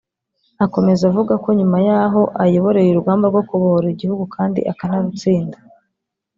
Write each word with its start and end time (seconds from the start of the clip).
Akomeza 0.65 1.03
avuga 1.09 1.33
ko 1.43 1.49
nyuma 1.59 1.77
y’aho 1.87 2.21
ayoboreye 2.43 2.89
urugamba 2.91 3.25
rwo 3.33 3.43
kubohora 3.49 3.87
igihugu 3.91 4.23
kandi 4.35 4.59
akanarutsinda 4.71 5.57